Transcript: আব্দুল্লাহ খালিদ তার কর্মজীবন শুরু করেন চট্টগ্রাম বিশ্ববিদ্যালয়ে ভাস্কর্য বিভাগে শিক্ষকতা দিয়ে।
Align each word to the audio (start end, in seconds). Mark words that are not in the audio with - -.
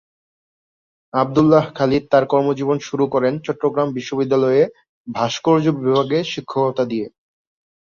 আব্দুল্লাহ 1.13 1.65
খালিদ 1.77 2.03
তার 2.11 2.23
কর্মজীবন 2.25 2.77
শুরু 2.87 3.05
করেন 3.13 3.33
চট্টগ্রাম 3.45 3.87
বিশ্ববিদ্যালয়ে 3.97 4.63
ভাস্কর্য 5.07 5.65
বিভাগে 5.77 6.19
শিক্ষকতা 6.31 6.83
দিয়ে। 6.91 7.07